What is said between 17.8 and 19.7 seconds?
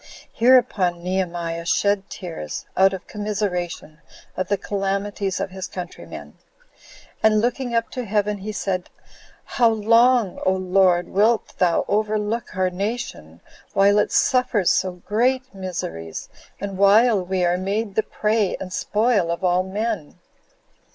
the prey and spoil of all